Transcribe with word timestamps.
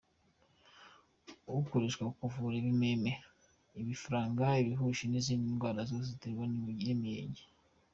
Ukoreshwa 1.59 2.01
mu 2.07 2.13
kuvura 2.19 2.55
ibimeme, 2.61 3.11
ibifaranga, 3.81 4.45
ibihushi 4.63 5.03
n’izindi 5.07 5.47
ndwara 5.55 5.79
zose 5.89 6.05
ziterwa 6.09 6.43
n’imiyege. 6.83 7.43